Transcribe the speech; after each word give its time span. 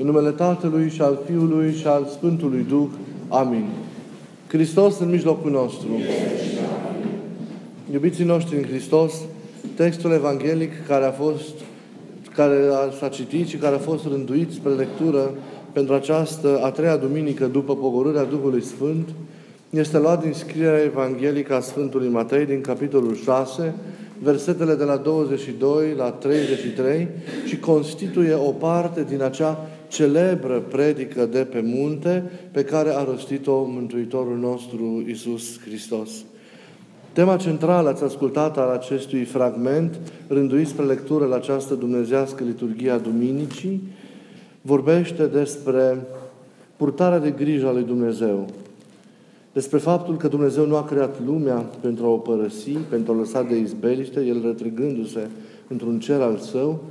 În 0.00 0.06
numele 0.06 0.30
Tatălui 0.30 0.90
și 0.90 1.00
al 1.00 1.18
Fiului 1.26 1.72
și 1.72 1.86
al 1.86 2.06
Sfântului 2.16 2.66
Duh. 2.68 2.86
Amin. 3.28 3.64
Hristos 4.46 4.98
în 4.98 5.10
mijlocul 5.10 5.50
nostru. 5.50 5.88
Iubiții 7.92 8.24
noștri 8.24 8.56
în 8.56 8.62
Hristos, 8.62 9.12
textul 9.74 10.12
evanghelic 10.12 10.86
care 10.86 11.04
a 11.04 11.10
fost 11.10 11.54
care 12.34 12.54
s-a 12.98 13.08
citit 13.08 13.46
și 13.46 13.56
care 13.56 13.74
a 13.74 13.78
fost 13.78 14.06
rânduit 14.06 14.52
spre 14.52 14.72
lectură 14.72 15.30
pentru 15.72 15.94
această 15.94 16.60
a 16.62 16.70
treia 16.70 16.96
duminică 16.96 17.46
după 17.46 17.76
pogorârea 17.76 18.24
Duhului 18.24 18.62
Sfânt, 18.62 19.08
este 19.70 19.98
luat 19.98 20.22
din 20.22 20.32
scrierea 20.32 20.82
evanghelică 20.82 21.54
a 21.54 21.60
Sfântului 21.60 22.08
Matei 22.08 22.46
din 22.46 22.60
capitolul 22.60 23.16
6, 23.16 23.74
versetele 24.22 24.74
de 24.74 24.84
la 24.84 24.96
22 24.96 25.94
la 25.96 26.10
33 26.10 27.08
și 27.46 27.58
constituie 27.58 28.34
o 28.34 28.50
parte 28.50 29.06
din 29.08 29.22
acea 29.22 29.69
celebră 29.90 30.60
predică 30.60 31.26
de 31.26 31.38
pe 31.38 31.60
munte 31.64 32.30
pe 32.50 32.64
care 32.64 32.90
a 32.90 33.04
rostit-o 33.04 33.64
Mântuitorul 33.64 34.38
nostru 34.38 35.04
Isus 35.08 35.60
Hristos. 35.60 36.10
Tema 37.12 37.36
centrală, 37.36 37.88
ați 37.88 38.04
ascultat, 38.04 38.58
al 38.58 38.68
acestui 38.68 39.24
fragment, 39.24 39.98
rânduit 40.28 40.68
spre 40.68 40.84
lectură 40.84 41.26
la 41.26 41.36
această 41.36 41.74
dumnezească 41.74 42.44
liturghia 42.44 42.98
Duminicii, 42.98 43.82
vorbește 44.60 45.26
despre 45.26 46.06
purtarea 46.76 47.18
de 47.18 47.30
grijă 47.30 47.66
a 47.66 47.72
lui 47.72 47.82
Dumnezeu, 47.82 48.46
despre 49.52 49.78
faptul 49.78 50.16
că 50.16 50.28
Dumnezeu 50.28 50.66
nu 50.66 50.76
a 50.76 50.84
creat 50.84 51.16
lumea 51.24 51.56
pentru 51.80 52.04
a 52.04 52.08
o 52.08 52.16
părăsi, 52.16 52.70
pentru 52.70 53.12
a 53.12 53.14
o 53.14 53.18
lăsa 53.18 53.42
de 53.42 53.56
izbeliște, 53.56 54.20
El 54.20 54.42
retrăgându-se 54.44 55.28
într-un 55.68 55.98
cer 55.98 56.20
al 56.20 56.36
Său, 56.36 56.84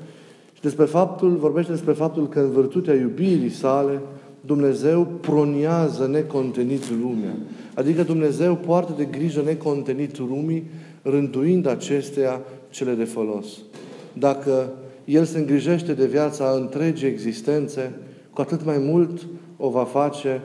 și 0.59 0.66
despre 0.66 0.86
faptul, 0.86 1.36
vorbește 1.36 1.72
despre 1.72 1.94
faptul 1.94 2.30
că 2.30 2.40
în 2.40 2.52
virtutea 2.52 2.94
iubirii 2.94 3.49
sale, 3.49 4.02
Dumnezeu 4.41 5.08
proniază 5.22 6.08
necontenit 6.08 6.90
lumea. 7.01 7.35
Adică 7.74 8.04
Dumnezeu 8.04 8.55
poartă 8.55 8.93
de 8.98 9.04
grijă 9.04 9.41
necontenit 9.41 10.18
lumii, 10.18 10.63
rânduind 11.01 11.68
acestea 11.68 12.41
cele 12.70 12.93
de 12.93 13.04
folos. 13.04 13.48
Dacă 14.13 14.70
El 15.05 15.24
se 15.24 15.38
îngrijește 15.38 15.93
de 15.93 16.05
viața 16.05 16.54
întregii 16.62 17.07
existențe, 17.07 17.91
cu 18.34 18.41
atât 18.41 18.66
mai 18.66 18.77
mult 18.77 19.27
o 19.57 19.70
va 19.70 19.84
face 19.84 20.41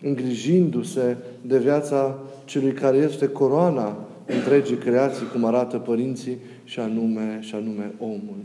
îngrijindu-se 0.00 1.16
de 1.46 1.58
viața 1.58 2.18
celui 2.44 2.72
care 2.72 2.96
este 2.96 3.28
coroana 3.28 3.96
întregii 4.26 4.76
creații, 4.76 5.26
cum 5.32 5.44
arată 5.44 5.76
părinții, 5.76 6.36
și 6.64 6.80
anume, 6.80 7.38
și 7.40 7.54
anume 7.54 7.92
omul. 7.98 8.36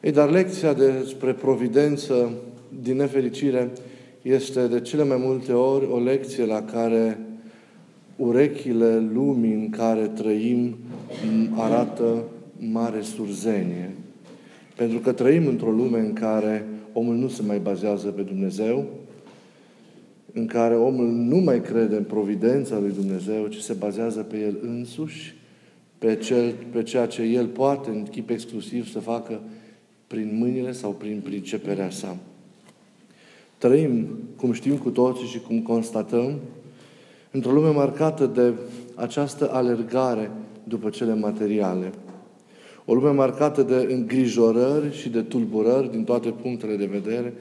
Ei, 0.00 0.12
dar 0.12 0.30
lecția 0.30 0.72
despre 0.72 1.32
providență, 1.32 2.32
din 2.82 2.96
nefericire, 2.96 3.70
este 4.22 4.66
de 4.66 4.80
cele 4.80 5.04
mai 5.04 5.16
multe 5.20 5.52
ori 5.52 5.86
o 5.90 5.98
lecție 5.98 6.44
la 6.44 6.62
care 6.62 7.18
urechile 8.16 8.98
lumii 9.12 9.52
în 9.52 9.70
care 9.70 10.06
trăim 10.06 10.76
arată 11.54 12.24
mare 12.58 13.00
surzenie. 13.00 13.94
Pentru 14.76 14.98
că 14.98 15.12
trăim 15.12 15.46
într-o 15.46 15.70
lume 15.70 15.98
în 15.98 16.12
care 16.12 16.66
omul 16.92 17.14
nu 17.14 17.28
se 17.28 17.42
mai 17.42 17.58
bazează 17.58 18.08
pe 18.08 18.22
Dumnezeu, 18.22 18.86
în 20.32 20.46
care 20.46 20.76
omul 20.76 21.06
nu 21.06 21.36
mai 21.36 21.60
crede 21.60 21.96
în 21.96 22.04
providența 22.04 22.78
lui 22.78 22.92
Dumnezeu, 22.92 23.46
ci 23.46 23.56
se 23.56 23.72
bazează 23.72 24.20
pe 24.20 24.38
el 24.38 24.58
însuși, 24.62 25.36
pe, 25.98 26.16
cel, 26.16 26.54
pe 26.72 26.82
ceea 26.82 27.06
ce 27.06 27.22
el 27.22 27.46
poate 27.46 27.90
în 27.90 28.02
chip 28.02 28.30
exclusiv 28.30 28.90
să 28.90 28.98
facă 28.98 29.40
prin 30.08 30.36
mâinile 30.38 30.72
sau 30.72 30.90
prin 30.90 31.20
priceperea 31.24 31.90
sa. 31.90 32.16
Trăim, 33.58 34.06
cum 34.36 34.52
știm 34.52 34.76
cu 34.76 34.90
toții 34.90 35.26
și 35.26 35.40
cum 35.40 35.62
constatăm, 35.62 36.38
într-o 37.30 37.50
lume 37.50 37.70
marcată 37.70 38.26
de 38.26 38.52
această 38.94 39.50
alergare 39.52 40.30
după 40.64 40.90
cele 40.90 41.14
materiale. 41.14 41.92
O 42.84 42.94
lume 42.94 43.10
marcată 43.10 43.62
de 43.62 43.94
îngrijorări 43.94 44.96
și 44.96 45.08
de 45.08 45.22
tulburări 45.22 45.90
din 45.90 46.04
toate 46.04 46.28
punctele 46.28 46.76
de 46.76 46.86
vedere. 46.86 47.34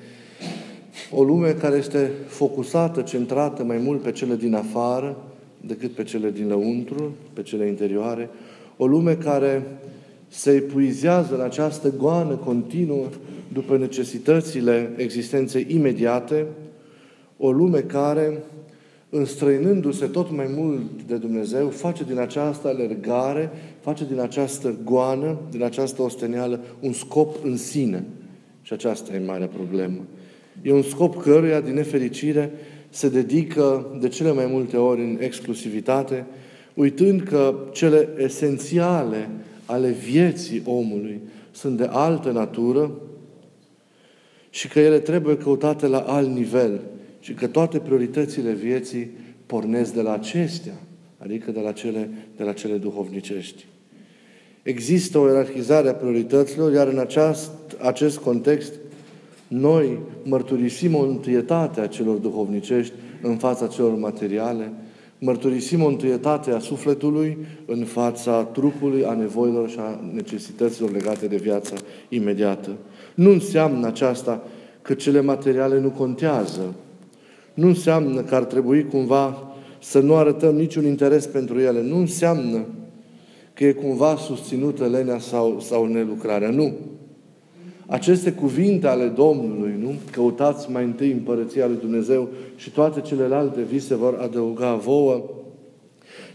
O 1.12 1.24
lume 1.24 1.52
care 1.52 1.78
este 1.78 2.12
focusată, 2.28 3.02
centrată 3.02 3.64
mai 3.64 3.78
mult 3.78 4.02
pe 4.02 4.12
cele 4.12 4.36
din 4.36 4.54
afară 4.54 5.18
decât 5.62 5.92
pe 5.92 6.04
cele 6.04 6.32
din 6.32 6.48
lăuntru, 6.48 7.12
pe 7.34 7.42
cele 7.42 7.68
interioare. 7.68 8.30
O 8.78 8.86
lume 8.86 9.16
care 9.16 9.66
se 10.28 10.52
epuizează 10.52 11.36
în 11.36 11.42
această 11.42 11.94
goană 11.98 12.36
continuă 12.36 13.06
după 13.54 13.78
necesitățile 13.78 14.94
existenței 14.98 15.66
imediate, 15.70 16.46
o 17.38 17.52
lume 17.52 17.80
care, 17.80 18.44
înstrăinându-se 19.10 20.06
tot 20.06 20.32
mai 20.32 20.48
mult 20.56 20.82
de 21.08 21.16
Dumnezeu, 21.16 21.70
face 21.70 22.04
din 22.04 22.20
această 22.20 22.68
alergare, 22.68 23.52
face 23.82 24.06
din 24.06 24.20
această 24.20 24.76
goană, 24.84 25.38
din 25.52 25.64
această 25.64 26.02
osteneală, 26.02 26.60
un 26.80 26.94
scop 26.94 27.36
în 27.44 27.58
sine. 27.58 28.04
Și 28.62 28.74
aceasta 28.74 29.14
e 29.14 29.26
marea 29.26 29.48
problemă. 29.48 30.06
E 30.62 30.74
un 30.74 30.82
scop 30.82 31.22
căruia, 31.22 31.62
din 31.62 31.74
nefericire, 31.74 32.52
se 32.90 33.10
dedică 33.10 33.98
de 34.00 34.08
cele 34.08 34.32
mai 34.32 34.46
multe 34.46 34.78
ori 34.78 35.02
în 35.02 35.18
exclusivitate, 35.20 36.26
uitând 36.74 37.22
că 37.22 37.56
cele 37.72 38.10
esențiale 38.18 39.30
ale 39.68 39.90
vieții 39.90 40.62
omului 40.66 41.20
sunt 41.52 41.78
de 41.78 41.88
altă 41.92 42.32
natură 42.32 42.92
și 44.50 44.68
că 44.68 44.80
ele 44.80 45.00
trebuie 45.00 45.38
căutate 45.38 45.88
la 45.88 46.00
alt 46.00 46.30
nivel 46.36 46.82
și 47.20 47.34
că 47.34 47.48
toate 47.48 47.80
prioritățile 47.80 48.52
vieții 48.52 49.10
pornesc 49.46 49.94
de 49.94 50.02
la 50.02 50.14
acestea, 50.14 50.74
adică 51.18 51.52
de 51.52 51.60
la 51.60 51.72
cele, 51.72 52.10
de 52.38 52.44
la 52.44 52.54
cele 52.54 52.78
duhovnicești. 52.78 53.66
Există 54.64 55.18
o 55.18 55.28
ierarhizare 55.28 55.90
a 55.90 55.94
priorităților, 55.94 56.74
iar 56.74 56.88
în 56.88 57.00
aceast, 57.00 57.52
acest 57.82 58.18
context 58.18 58.74
noi 59.48 60.00
mărturisim 60.24 60.96
o 60.96 61.02
întâietate 61.02 61.82
a 61.82 61.88
celor 61.88 62.16
duhovnicești 62.16 62.94
în 63.22 63.38
fața 63.38 63.68
celor 63.68 63.96
materiale, 63.96 64.72
mărturisim 65.20 65.84
o 65.84 65.88
întâietate 65.88 66.52
a 66.52 66.60
sufletului 66.60 67.38
în 67.66 67.84
fața 67.86 68.44
trupului, 68.44 69.06
a 69.06 69.14
nevoilor 69.14 69.70
și 69.70 69.78
a 69.80 70.00
necesităților 70.14 70.92
legate 70.92 71.28
de 71.28 71.36
viața 71.36 71.74
imediată. 72.10 72.70
Nu 73.16 73.30
înseamnă 73.30 73.88
aceasta 73.88 74.44
că 74.82 74.94
cele 74.94 75.22
materiale 75.22 75.80
nu 75.80 75.90
contează. 75.90 76.74
Nu 77.54 77.68
înseamnă 77.68 78.22
că 78.22 78.36
ar 78.36 78.44
trebui 78.44 78.86
cumva 78.86 79.52
să 79.80 80.00
nu 80.00 80.16
arătăm 80.16 80.56
niciun 80.56 80.86
interes 80.86 81.26
pentru 81.26 81.60
ele. 81.60 81.82
Nu 81.82 81.98
înseamnă 81.98 82.66
că 83.54 83.66
e 83.66 83.72
cumva 83.72 84.16
susținută 84.16 84.86
lenea 84.86 85.20
sau, 85.20 85.60
sau 85.60 85.86
nelucrarea. 85.86 86.50
Nu. 86.50 86.74
Aceste 87.90 88.32
cuvinte 88.32 88.88
ale 88.88 89.06
Domnului, 89.06 89.74
nu? 89.80 89.94
Căutați 90.12 90.72
mai 90.72 90.84
întâi 90.84 91.12
împărăția 91.12 91.68
lui 91.68 91.78
Dumnezeu 91.80 92.30
și 92.56 92.70
toate 92.70 93.02
celelalte 93.02 93.62
vi 93.62 93.80
se 93.80 93.96
vor 93.96 94.18
adăuga 94.22 94.76
vouă. 94.76 95.24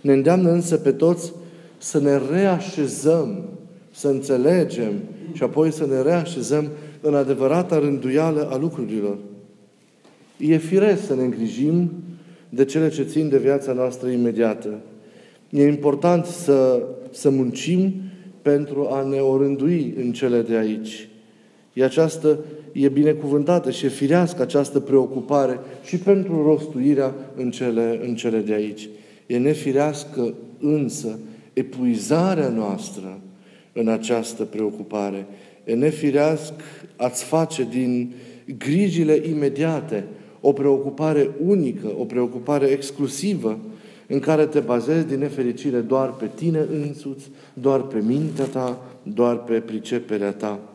Ne 0.00 0.12
îndeamnă 0.12 0.50
însă 0.50 0.76
pe 0.76 0.92
toți 0.92 1.32
să 1.78 2.00
ne 2.00 2.20
reașezăm, 2.30 3.44
să 3.90 4.08
înțelegem 4.08 4.92
și 5.32 5.42
apoi 5.42 5.72
să 5.72 5.86
ne 5.86 6.02
reașezăm 6.02 6.68
în 7.00 7.14
adevărata 7.14 7.78
rânduială 7.78 8.48
a 8.52 8.56
lucrurilor. 8.56 9.18
E 10.38 10.56
firesc 10.56 11.06
să 11.06 11.14
ne 11.14 11.22
îngrijim 11.22 11.90
de 12.48 12.64
cele 12.64 12.88
ce 12.88 13.02
țin 13.02 13.28
de 13.28 13.38
viața 13.38 13.72
noastră 13.72 14.08
imediată. 14.08 14.68
E 15.50 15.66
important 15.66 16.24
să, 16.24 16.82
să 17.10 17.30
muncim 17.30 17.92
pentru 18.42 18.88
a 18.90 19.02
ne 19.02 19.18
orândui 19.18 19.94
în 19.96 20.12
cele 20.12 20.42
de 20.42 20.56
aici. 20.56 21.06
E 21.72 21.84
această, 21.84 22.38
e 22.72 22.88
binecuvântată 22.88 23.70
și 23.70 23.84
e 23.84 23.88
firească 23.88 24.42
această 24.42 24.80
preocupare 24.80 25.58
și 25.84 25.96
pentru 25.96 26.42
rostuirea 26.42 27.14
în 27.36 27.50
cele, 27.50 28.00
în 28.04 28.14
cele 28.14 28.38
de 28.38 28.52
aici. 28.52 28.88
E 29.26 29.38
nefirească 29.38 30.34
însă 30.60 31.18
epuizarea 31.52 32.48
noastră 32.48 33.20
în 33.72 33.88
această 33.88 34.44
preocupare. 34.44 35.26
E 35.64 35.74
nefirească 35.74 36.62
ați 36.96 37.24
face 37.24 37.66
din 37.70 38.12
grijile 38.58 39.22
imediate 39.28 40.04
o 40.40 40.52
preocupare 40.52 41.30
unică, 41.44 41.92
o 41.98 42.04
preocupare 42.04 42.66
exclusivă, 42.66 43.58
în 44.06 44.18
care 44.18 44.46
te 44.46 44.60
bazezi 44.60 45.06
din 45.06 45.18
nefericire 45.18 45.78
doar 45.78 46.14
pe 46.14 46.30
tine 46.34 46.66
însuți, 46.72 47.30
doar 47.52 47.80
pe 47.80 47.98
mintea 48.06 48.44
ta, 48.44 48.82
doar 49.02 49.36
pe 49.36 49.60
priceperea 49.60 50.32
ta. 50.32 50.71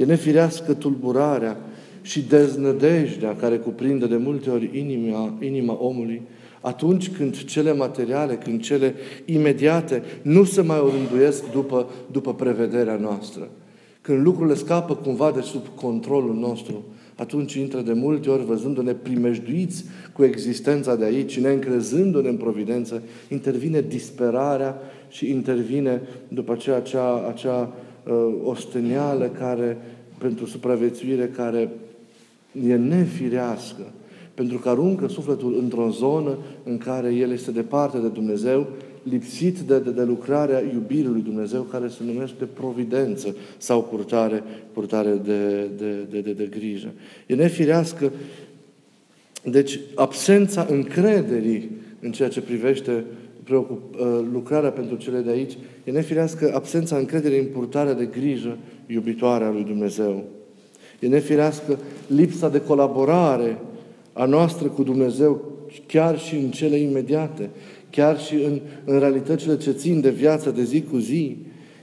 E 0.00 0.04
nefirească 0.04 0.74
tulburarea 0.74 1.56
și 2.02 2.22
deznădejdea 2.22 3.36
care 3.36 3.56
cuprinde 3.56 4.06
de 4.06 4.16
multe 4.16 4.50
ori 4.50 4.70
inima, 4.78 5.34
inima 5.40 5.78
omului, 5.80 6.22
atunci 6.60 7.10
când 7.10 7.44
cele 7.44 7.72
materiale, 7.72 8.34
când 8.34 8.60
cele 8.60 8.94
imediate 9.24 10.02
nu 10.22 10.44
se 10.44 10.60
mai 10.60 10.78
orânduiesc 10.78 11.50
după, 11.52 11.90
după 12.10 12.34
prevederea 12.34 12.96
noastră. 12.96 13.48
Când 14.00 14.24
lucrurile 14.24 14.54
scapă 14.54 14.94
cumva 14.94 15.30
de 15.30 15.40
sub 15.40 15.66
controlul 15.74 16.34
nostru, 16.34 16.84
atunci 17.16 17.54
intră 17.54 17.80
de 17.80 17.92
multe 17.92 18.30
ori, 18.30 18.44
văzându-ne 18.44 18.92
primejduiți 18.92 19.84
cu 20.12 20.24
existența 20.24 20.96
de 20.96 21.04
aici, 21.04 21.40
neîncrezându-ne 21.40 22.28
în 22.28 22.36
providență, 22.36 23.02
intervine 23.28 23.84
disperarea 23.88 24.78
și 25.08 25.30
intervine 25.30 26.00
după 26.28 26.52
aceea 26.52 26.76
acea, 26.76 27.26
acea 27.28 27.72
uh, 28.06 28.34
ostenială 28.44 29.26
care, 29.26 29.76
pentru 30.18 30.46
supraviețuire, 30.46 31.26
care 31.36 31.70
e 32.66 32.76
nefirească, 32.76 33.92
pentru 34.34 34.58
că 34.58 34.68
aruncă 34.68 35.08
sufletul 35.08 35.58
într-o 35.58 35.90
zonă 35.90 36.38
în 36.64 36.78
care 36.78 37.14
el 37.14 37.30
este 37.30 37.50
departe 37.50 37.98
de 37.98 38.08
Dumnezeu, 38.08 38.66
lipsit 39.02 39.58
de, 39.58 39.78
de, 39.78 39.90
de 39.90 40.04
lucrarea 40.04 40.62
iubirii 40.72 41.04
lui 41.04 41.20
Dumnezeu, 41.20 41.62
care 41.62 41.88
se 41.88 42.02
numește 42.04 42.44
providență 42.44 43.36
sau 43.58 43.82
purtare, 43.82 44.42
purtare 44.72 45.20
de, 45.24 45.68
de, 45.76 46.06
de, 46.10 46.20
de, 46.20 46.32
de 46.32 46.48
grijă. 46.50 46.88
E 47.26 47.34
nefirească, 47.34 48.12
deci, 49.44 49.80
absența 49.94 50.66
încrederii 50.70 51.70
în 52.00 52.12
ceea 52.12 52.28
ce 52.28 52.40
privește 52.40 53.04
preocup, 53.44 53.94
uh, 53.94 54.06
lucrarea 54.32 54.70
pentru 54.70 54.96
cele 54.96 55.20
de 55.20 55.30
aici, 55.30 55.58
e 55.84 55.90
nefirească 55.90 56.50
absența 56.54 56.96
încrederii 56.96 57.38
în 57.38 57.46
purtarea 57.46 57.94
de 57.94 58.04
grijă 58.04 58.56
iubitoare 58.86 59.44
a 59.44 59.50
lui 59.50 59.64
Dumnezeu. 59.64 60.24
E 60.98 61.06
nefirească 61.06 61.78
lipsa 62.06 62.48
de 62.48 62.60
colaborare 62.60 63.58
a 64.12 64.24
noastră 64.24 64.68
cu 64.68 64.82
Dumnezeu, 64.82 65.44
chiar 65.86 66.18
și 66.18 66.34
în 66.34 66.50
cele 66.50 66.76
imediate, 66.76 67.50
chiar 67.90 68.20
și 68.20 68.34
în, 68.34 68.60
în 68.84 68.98
realitățile 68.98 69.56
ce 69.56 69.72
țin 69.72 70.00
de 70.00 70.10
viață 70.10 70.50
de 70.50 70.62
zi 70.62 70.82
cu 70.82 70.96
zi. 70.96 71.36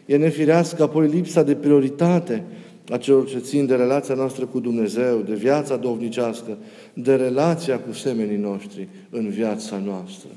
E 0.05 0.17
nefirească 0.17 0.83
apoi 0.83 1.07
lipsa 1.07 1.43
de 1.43 1.55
prioritate 1.55 2.43
a 2.89 2.97
celor 2.97 3.27
ce 3.27 3.39
țin 3.39 3.65
de 3.65 3.75
relația 3.75 4.15
noastră 4.15 4.45
cu 4.45 4.59
Dumnezeu, 4.59 5.21
de 5.21 5.33
viața 5.33 5.75
dovnicească, 5.75 6.57
de 6.93 7.15
relația 7.15 7.79
cu 7.79 7.93
semenii 7.93 8.37
noștri 8.37 8.87
în 9.09 9.29
viața 9.29 9.81
noastră. 9.85 10.29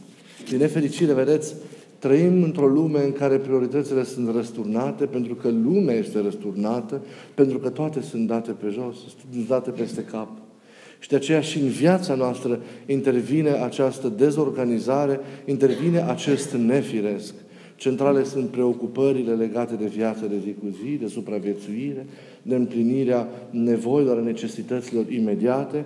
Din 0.48 0.58
nefericire, 0.58 1.12
vedeți, 1.12 1.54
trăim 1.98 2.42
într-o 2.42 2.66
lume 2.66 3.04
în 3.04 3.12
care 3.12 3.36
prioritățile 3.36 4.04
sunt 4.04 4.34
răsturnate, 4.34 5.04
pentru 5.04 5.34
că 5.34 5.48
lumea 5.48 5.94
este 5.94 6.20
răsturnată, 6.20 7.02
pentru 7.34 7.58
că 7.58 7.68
toate 7.68 8.00
sunt 8.00 8.26
date 8.26 8.50
pe 8.50 8.68
jos, 8.68 8.96
sunt 8.96 9.48
date 9.48 9.70
peste 9.70 10.02
cap. 10.02 10.28
Și 10.98 11.08
de 11.08 11.16
aceea 11.16 11.40
și 11.40 11.58
în 11.58 11.68
viața 11.68 12.14
noastră 12.14 12.60
intervine 12.86 13.50
această 13.50 14.08
dezorganizare, 14.08 15.20
intervine 15.44 16.02
acest 16.02 16.52
nefiresc. 16.52 17.34
Centrale 17.76 18.24
sunt 18.24 18.48
preocupările 18.48 19.34
legate 19.34 19.74
de 19.74 19.86
viața 19.86 20.26
de 20.26 20.38
zi 20.44 20.54
cu 20.54 20.76
zi, 20.84 20.94
de 20.94 21.06
supraviețuire, 21.06 22.06
de 22.42 22.54
împlinirea 22.54 23.28
nevoilor, 23.50 24.20
necesităților 24.20 25.10
imediate 25.10 25.84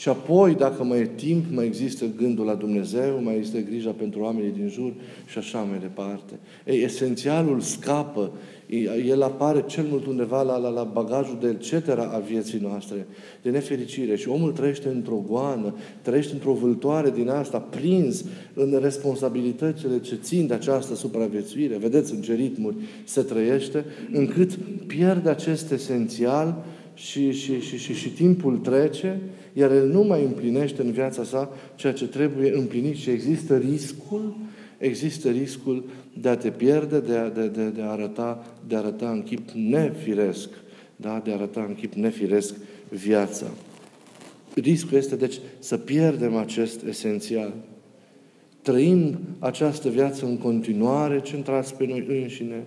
și 0.00 0.08
apoi, 0.08 0.54
dacă 0.54 0.84
mai 0.84 0.98
e 0.98 1.10
timp, 1.14 1.44
mai 1.50 1.66
există 1.66 2.04
gândul 2.16 2.44
la 2.44 2.54
Dumnezeu, 2.54 3.22
mai 3.22 3.36
există 3.36 3.58
grija 3.58 3.90
pentru 3.90 4.20
oamenii 4.20 4.50
din 4.50 4.68
jur 4.68 4.92
și 5.26 5.38
așa 5.38 5.58
mai 5.58 5.78
departe. 5.78 6.38
Ei, 6.64 6.82
esențialul 6.82 7.60
scapă 7.60 8.32
el 9.06 9.22
apare 9.22 9.64
cel 9.66 9.84
mult 9.90 10.06
undeva 10.06 10.42
la, 10.42 10.56
la, 10.56 10.68
la 10.68 10.82
bagajul 10.82 11.38
de 11.40 11.48
etc. 11.48 11.88
a 11.88 12.22
vieții 12.26 12.58
noastre, 12.62 13.06
de 13.42 13.50
nefericire. 13.50 14.16
Și 14.16 14.28
omul 14.28 14.52
trăiește 14.52 14.88
într-o 14.88 15.24
goană, 15.28 15.74
trăiește 16.02 16.32
într-o 16.32 16.52
vâltoare 16.52 17.10
din 17.10 17.28
asta, 17.28 17.58
prins 17.58 18.24
în 18.54 18.78
responsabilitățile 18.82 20.00
ce 20.00 20.14
țin 20.14 20.46
de 20.46 20.54
această 20.54 20.94
supraviețuire. 20.94 21.76
Vedeți 21.76 22.14
în 22.14 22.20
ce 22.20 22.34
ritmuri 22.34 22.76
se 23.04 23.22
trăiește, 23.22 23.84
încât 24.12 24.58
pierde 24.86 25.28
acest 25.28 25.72
esențial 25.72 26.64
și, 27.00 27.32
și, 27.32 27.60
și, 27.60 27.78
și, 27.78 27.94
și 27.94 28.08
timpul 28.08 28.56
trece, 28.56 29.20
iar 29.52 29.70
el 29.70 29.88
nu 29.88 30.02
mai 30.02 30.24
împlinește 30.24 30.82
în 30.82 30.90
viața 30.90 31.24
sa 31.24 31.52
ceea 31.74 31.92
ce 31.92 32.06
trebuie 32.06 32.54
împlinit 32.54 32.96
și 32.96 33.10
există 33.10 33.56
riscul 33.56 34.36
există 34.80 35.28
riscul 35.30 35.84
de 36.20 36.28
a 36.28 36.36
te 36.36 36.50
pierde, 36.50 37.00
de 37.00 37.16
a, 37.16 37.28
de, 37.28 37.46
de, 37.46 37.68
de 37.68 37.82
a, 37.82 37.90
arăta, 37.90 38.46
de 38.66 38.74
a 38.74 38.78
arăta 38.78 39.10
în 39.10 39.22
chip 39.22 39.50
nefiresc, 39.50 40.48
da? 40.96 41.20
de 41.24 41.30
a 41.30 41.34
arăta 41.34 41.64
în 41.68 41.74
chip 41.74 41.92
nefiresc 41.92 42.54
viața. 42.88 43.46
Riscul 44.54 44.96
este, 44.96 45.16
deci, 45.16 45.38
să 45.58 45.76
pierdem 45.76 46.36
acest 46.36 46.82
esențial. 46.82 47.54
Trăim 48.62 49.18
această 49.38 49.88
viață 49.88 50.26
în 50.26 50.38
continuare, 50.38 51.20
centrați 51.20 51.74
pe 51.74 51.86
noi 51.86 52.06
înșine, 52.08 52.66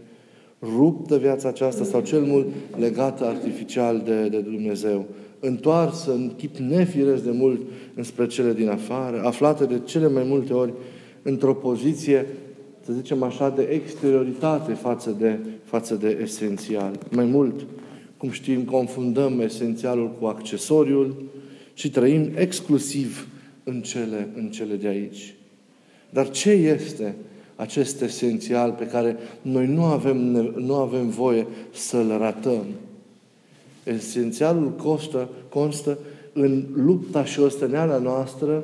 ruptă 0.78 1.18
viața 1.18 1.48
aceasta 1.48 1.84
sau 1.84 2.02
cel 2.02 2.22
mult 2.22 2.48
legată 2.78 3.26
artificial 3.26 4.02
de, 4.06 4.28
de 4.28 4.40
Dumnezeu, 4.40 5.06
întoarsă 5.40 6.12
în 6.12 6.32
chip 6.38 6.58
nefiresc 6.58 7.24
de 7.24 7.32
mult 7.32 7.62
înspre 7.96 8.28
cele 8.28 8.54
din 8.54 8.70
afară, 8.70 9.22
aflate 9.24 9.66
de 9.66 9.80
cele 9.86 10.08
mai 10.08 10.24
multe 10.24 10.54
ori 10.54 10.74
într-o 11.22 11.54
poziție, 11.54 12.28
să 12.86 12.94
zicem 12.94 13.24
așa, 13.24 13.50
de 13.50 13.62
exterioritate 13.62 14.74
față 14.74 15.16
de, 15.20 15.40
față 15.64 15.96
de 15.96 16.18
esențial. 16.22 17.00
Mai 17.12 17.26
mult, 17.26 17.66
cum 18.18 18.30
știm, 18.30 18.64
confundăm 18.64 19.40
esențialul 19.40 20.12
cu 20.20 20.26
accesoriul 20.26 21.24
și 21.74 21.90
trăim 21.90 22.32
exclusiv 22.36 23.28
în 23.64 23.82
cele, 23.82 24.30
în 24.36 24.50
cele 24.50 24.76
de 24.76 24.88
aici. 24.88 25.36
Dar 26.10 26.30
ce 26.30 26.50
este 26.52 27.16
acest 27.64 28.02
esențial 28.02 28.72
pe 28.72 28.88
care 28.88 29.18
noi 29.42 29.68
nu 29.68 29.84
avem, 29.84 30.18
nu 30.56 30.76
avem 30.76 31.10
voie 31.10 31.48
să-l 31.74 32.18
ratăm? 32.18 32.64
Esențialul 33.84 34.72
costă, 34.72 35.30
constă 35.50 35.98
în 36.34 36.64
lupta 36.76 37.26
și 37.26 37.40
osteneala 37.40 37.98
noastră 37.98 38.64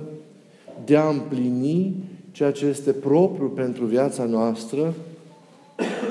de 0.86 0.96
a 0.96 1.08
împlini 1.08 1.96
ceea 2.32 2.52
ce 2.52 2.66
este 2.66 2.92
propriu 2.92 3.48
pentru 3.48 3.86
viața 3.86 4.24
noastră, 4.24 4.94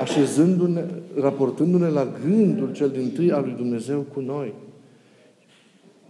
așezându-ne, 0.01 0.83
raportându-ne 1.19 1.87
la 1.87 2.07
gândul 2.25 2.73
cel 2.73 2.89
din 2.89 3.11
tâi 3.11 3.31
al 3.31 3.43
lui 3.43 3.53
Dumnezeu 3.57 4.05
cu 4.13 4.19
noi. 4.19 4.53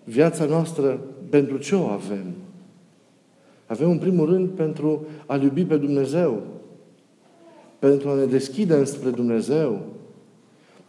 Viața 0.03 0.45
noastră, 0.45 0.99
pentru 1.29 1.57
ce 1.57 1.75
o 1.75 1.83
avem? 1.83 2.25
Avem, 3.65 3.89
în 3.89 3.97
primul 3.97 4.25
rând, 4.25 4.49
pentru 4.49 5.05
a-L 5.25 5.41
iubi 5.41 5.65
pe 5.65 5.77
Dumnezeu, 5.77 6.41
pentru 7.79 8.09
a 8.09 8.13
ne 8.13 8.25
deschide 8.25 8.73
înspre 8.73 9.09
Dumnezeu, 9.09 9.81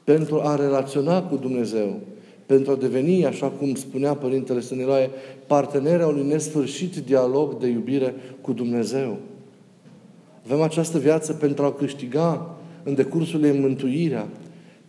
pentru 0.04 0.40
a 0.40 0.56
relaționa 0.56 1.22
cu 1.22 1.36
Dumnezeu, 1.36 2.00
pentru 2.46 2.72
a 2.72 2.76
deveni, 2.76 3.26
așa 3.26 3.46
cum 3.46 3.74
spunea 3.74 4.14
Părintele 4.14 4.60
Stăniloae, 4.60 5.10
partenerea 5.46 6.06
unui 6.06 6.26
nesfârșit 6.26 6.96
dialog 6.96 7.58
de 7.58 7.66
iubire 7.66 8.14
cu 8.40 8.52
Dumnezeu. 8.52 9.16
Avem 10.44 10.60
această 10.60 10.98
viață 10.98 11.32
pentru 11.32 11.64
a 11.64 11.72
câștiga 11.72 12.56
în 12.82 12.94
decursul 12.94 13.44
ei 13.44 13.58
mântuirea, 13.58 14.28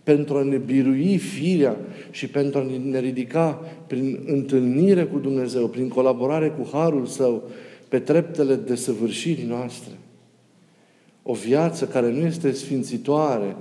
pentru 0.03 0.37
a 0.37 0.43
ne 0.43 0.57
birui 0.57 1.17
firea 1.17 1.77
și 2.11 2.27
pentru 2.27 2.59
a 2.59 2.65
ne 2.83 2.99
ridica 2.99 3.61
prin 3.87 4.19
întâlnire 4.25 5.05
cu 5.05 5.19
Dumnezeu, 5.19 5.67
prin 5.67 5.87
colaborare 5.87 6.49
cu 6.49 6.69
Harul 6.71 7.05
Său, 7.05 7.43
pe 7.87 7.99
treptele 7.99 8.55
de 8.55 8.75
săvârșirii 8.75 9.45
noastre. 9.45 9.91
O 11.23 11.33
viață 11.33 11.85
care 11.85 12.11
nu 12.11 12.25
este 12.25 12.51
sfințitoare, 12.51 13.55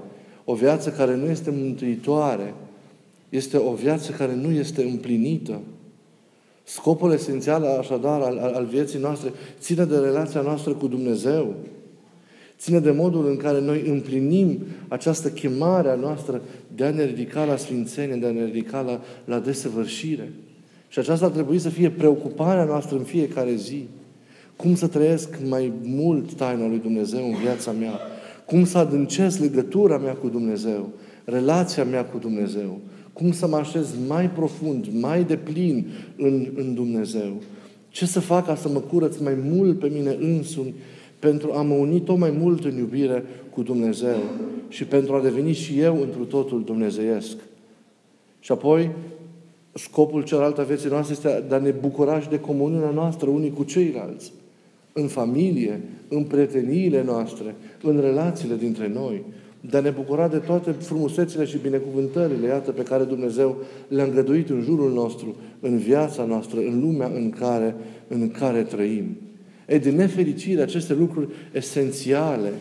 o 0.44 0.54
viață 0.54 0.90
care 0.90 1.16
nu 1.16 1.26
este 1.28 1.50
mântuitoare, 1.50 2.54
este 3.28 3.56
o 3.56 3.72
viață 3.72 4.12
care 4.12 4.34
nu 4.34 4.50
este 4.50 4.82
împlinită. 4.82 5.60
Scopul 6.64 7.12
esențial, 7.12 7.64
așadar, 7.64 8.20
al, 8.20 8.38
al 8.38 8.64
vieții 8.64 8.98
noastre 8.98 9.32
ține 9.60 9.84
de 9.84 9.98
relația 9.98 10.40
noastră 10.40 10.72
cu 10.72 10.86
Dumnezeu. 10.86 11.54
Ține 12.58 12.78
de 12.78 12.90
modul 12.90 13.28
în 13.28 13.36
care 13.36 13.60
noi 13.60 13.82
împlinim 13.86 14.58
această 14.88 15.30
chemare 15.30 15.88
a 15.88 15.94
noastră 15.94 16.42
de 16.74 16.84
a 16.84 16.90
ne 16.90 17.04
ridica 17.04 17.44
la 17.44 17.56
sfințenie, 17.56 18.16
de 18.16 18.26
a 18.26 18.30
ne 18.30 18.44
ridica 18.44 18.80
la, 18.80 19.00
la 19.24 19.38
desăvârșire. 19.38 20.32
Și 20.88 20.98
aceasta 20.98 21.24
ar 21.24 21.30
trebui 21.30 21.58
să 21.58 21.68
fie 21.68 21.90
preocuparea 21.90 22.64
noastră 22.64 22.96
în 22.96 23.04
fiecare 23.04 23.54
zi. 23.54 23.88
Cum 24.60 24.74
să 24.74 24.86
trăiesc 24.86 25.36
mai 25.48 25.72
mult 25.82 26.32
taina 26.32 26.66
lui 26.66 26.78
Dumnezeu 26.78 27.26
în 27.26 27.34
viața 27.34 27.70
mea? 27.70 27.92
Cum 28.46 28.64
să 28.64 28.78
adâncesc 28.78 29.40
legătura 29.40 29.98
mea 29.98 30.14
cu 30.14 30.28
Dumnezeu? 30.28 30.88
Relația 31.24 31.84
mea 31.84 32.04
cu 32.04 32.18
Dumnezeu? 32.18 32.80
cum 33.20 33.32
să 33.32 33.46
mă 33.46 33.56
așez 33.56 33.94
mai 34.06 34.30
profund, 34.30 34.86
mai 35.00 35.24
deplin 35.24 35.86
în, 36.16 36.46
în 36.54 36.74
Dumnezeu. 36.74 37.32
Ce 37.88 38.06
să 38.06 38.20
fac 38.20 38.46
ca 38.46 38.54
să 38.54 38.68
mă 38.68 38.78
curăț 38.78 39.16
mai 39.16 39.36
mult 39.42 39.78
pe 39.78 39.88
mine 39.88 40.16
însumi 40.20 40.74
pentru 41.18 41.52
a 41.52 41.62
mă 41.62 41.74
uni 41.74 42.00
tot 42.00 42.18
mai 42.18 42.30
mult 42.30 42.64
în 42.64 42.76
iubire 42.76 43.24
cu 43.50 43.62
Dumnezeu 43.62 44.18
și 44.68 44.84
pentru 44.84 45.14
a 45.14 45.20
deveni 45.20 45.52
și 45.52 45.80
eu 45.80 46.00
întru 46.00 46.24
totul 46.24 46.64
dumnezeiesc. 46.64 47.36
Și 48.40 48.52
apoi, 48.52 48.90
scopul 49.72 50.22
celălalt 50.22 50.58
a 50.58 50.62
vieții 50.62 50.88
noastre 50.88 51.12
este 51.12 51.44
de 51.48 51.54
a 51.54 51.58
ne 51.58 51.70
bucura 51.70 52.20
și 52.20 52.28
de 52.28 52.40
comuniunea 52.40 52.90
noastră 52.90 53.30
unii 53.30 53.52
cu 53.52 53.64
ceilalți. 53.64 54.32
În 55.00 55.06
familie, 55.06 55.80
în 56.08 56.24
prieteniile 56.24 57.02
noastre, 57.02 57.54
în 57.82 58.00
relațiile 58.00 58.56
dintre 58.56 58.88
noi. 58.88 59.24
de 59.70 59.76
a 59.76 59.80
ne 59.80 59.90
bucura 59.90 60.28
de 60.28 60.36
toate 60.36 60.70
frumusețile 60.70 61.44
și 61.44 61.58
binecuvântările, 61.62 62.46
iată, 62.46 62.70
pe 62.70 62.82
care 62.82 63.04
Dumnezeu 63.04 63.56
le-a 63.88 64.04
îngăduit 64.04 64.50
în 64.50 64.62
jurul 64.62 64.92
nostru, 64.92 65.36
în 65.60 65.78
viața 65.78 66.24
noastră, 66.24 66.60
în 66.60 66.80
lumea 66.80 67.06
în 67.14 67.30
care, 67.30 67.74
în 68.08 68.30
care 68.30 68.62
trăim. 68.62 69.16
E, 69.66 69.78
din 69.78 69.96
nefericire, 69.96 70.62
aceste 70.62 70.94
lucruri 70.94 71.28
esențiale, 71.52 72.52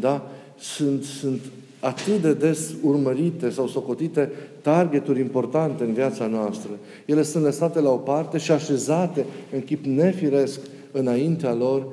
da, 0.00 0.30
sunt, 0.58 1.02
sunt 1.02 1.40
atât 1.80 2.22
de 2.22 2.34
des 2.34 2.74
urmărite 2.82 3.50
sau 3.50 3.66
socotite 3.66 4.30
targeturi 4.62 5.20
importante 5.20 5.84
în 5.84 5.92
viața 5.92 6.26
noastră. 6.26 6.70
Ele 7.06 7.22
sunt 7.22 7.44
lăsate 7.44 7.80
la 7.80 7.90
o 7.90 7.96
parte 7.96 8.38
și 8.38 8.52
așezate 8.52 9.24
în 9.52 9.60
chip 9.60 9.84
nefiresc 9.84 10.60
înaintea 10.92 11.54
lor 11.54 11.86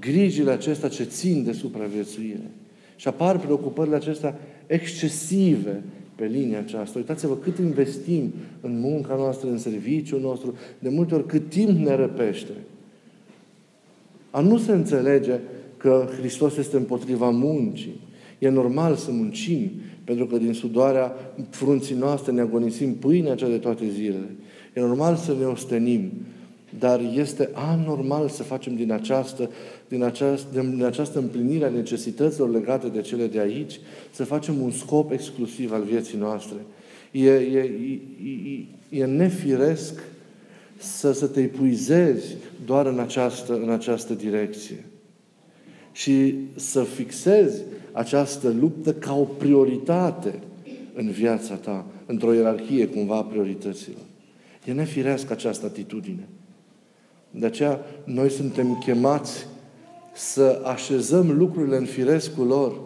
grijile 0.00 0.50
acestea 0.50 0.88
ce 0.88 1.04
țin 1.04 1.44
de 1.44 1.52
supraviețuire. 1.52 2.50
Și 2.96 3.08
apar 3.08 3.38
preocupările 3.38 3.96
acestea 3.96 4.38
excesive 4.66 5.82
pe 6.14 6.24
linia 6.26 6.58
aceasta. 6.58 6.98
Uitați-vă 6.98 7.36
cât 7.36 7.58
investim 7.58 8.32
în 8.60 8.80
munca 8.80 9.14
noastră, 9.14 9.48
în 9.48 9.58
serviciul 9.58 10.20
nostru, 10.20 10.54
de 10.78 10.88
multe 10.88 11.14
ori 11.14 11.26
cât 11.26 11.48
timp 11.48 11.78
ne 11.78 11.94
răpește. 11.94 12.52
A 14.30 14.40
nu 14.40 14.58
se 14.58 14.72
înțelege 14.72 15.38
că 15.76 16.08
Hristos 16.18 16.56
este 16.56 16.76
împotriva 16.76 17.30
muncii. 17.30 18.00
E 18.38 18.48
normal 18.48 18.94
să 18.94 19.10
muncim, 19.10 19.70
pentru 20.04 20.26
că 20.26 20.36
din 20.36 20.52
sudoarea 20.52 21.12
frunții 21.50 21.94
noastre 21.94 22.32
ne 22.32 22.40
agonisim 22.40 22.94
pâinea 22.94 23.34
cea 23.34 23.48
de 23.48 23.58
toate 23.58 23.88
zilele. 23.88 24.34
E 24.74 24.80
normal 24.80 25.16
să 25.16 25.34
ne 25.38 25.44
ostenim, 25.44 26.10
dar 26.78 27.00
este 27.14 27.50
anormal 27.52 28.28
să 28.28 28.42
facem 28.42 28.74
din 28.74 28.92
această, 28.92 29.50
din 29.88 30.02
această, 30.02 30.48
din 30.74 30.84
această 30.84 31.18
împlinire 31.18 31.64
a 31.64 31.68
necesităților 31.68 32.50
legate 32.50 32.88
de 32.88 33.00
cele 33.00 33.26
de 33.26 33.38
aici, 33.40 33.80
să 34.10 34.24
facem 34.24 34.60
un 34.60 34.70
scop 34.70 35.10
exclusiv 35.10 35.72
al 35.72 35.82
vieții 35.82 36.18
noastre. 36.18 36.56
E, 37.10 37.30
e, 37.30 37.58
e, 38.90 38.98
e 38.98 39.04
nefiresc 39.04 40.02
să, 40.76 41.12
să 41.12 41.26
te 41.26 41.40
epuizezi 41.40 42.36
doar 42.66 42.86
în 42.86 42.98
această, 42.98 43.60
în 43.62 43.70
această 43.70 44.14
direcție. 44.14 44.84
Și 45.92 46.34
să 46.54 46.82
fixezi 46.82 47.62
această 47.92 48.54
luptă 48.60 48.92
ca 48.92 49.16
o 49.18 49.24
prioritate 49.24 50.38
în 50.94 51.10
viața 51.10 51.54
ta, 51.54 51.86
într-o 52.06 52.32
ierarhie 52.32 52.88
cumva 52.88 53.16
a 53.16 53.24
priorităților. 53.24 54.02
E 54.64 54.72
nefirească 54.72 55.32
această 55.32 55.66
atitudine. 55.66 56.28
De 57.30 57.46
aceea 57.46 57.80
noi 58.04 58.30
suntem 58.30 58.78
chemați 58.78 59.46
să 60.14 60.60
așezăm 60.64 61.38
lucrurile 61.38 61.76
în 61.76 61.84
firescul 61.84 62.46
lor. 62.46 62.80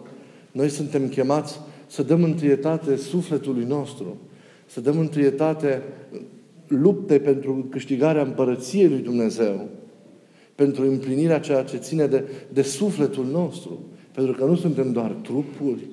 Noi 0.51 0.69
suntem 0.69 1.07
chemați 1.07 1.59
să 1.87 2.03
dăm 2.03 2.23
întâietate 2.23 2.95
sufletului 2.95 3.65
nostru, 3.65 4.17
să 4.65 4.81
dăm 4.81 4.99
întâietate 4.99 5.81
luptei 6.67 7.19
pentru 7.19 7.67
câștigarea 7.69 8.21
împărăției 8.21 8.89
lui 8.89 8.99
Dumnezeu, 8.99 9.67
pentru 10.55 10.89
împlinirea 10.89 11.39
ceea 11.39 11.63
ce 11.63 11.77
ține 11.77 12.05
de, 12.05 12.23
de 12.53 12.61
sufletul 12.61 13.25
nostru. 13.25 13.79
Pentru 14.11 14.33
că 14.33 14.45
nu 14.45 14.55
suntem 14.55 14.91
doar 14.91 15.11
trupuri, 15.11 15.87